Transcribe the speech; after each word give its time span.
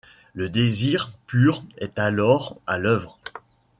Le 0.33 0.49
désir 0.49 1.11
pur 1.27 1.63
est 1.77 1.99
alors 1.99 2.59
à 2.65 2.79
l’œuvre. 2.79 3.19